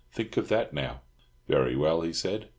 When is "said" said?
2.11-2.47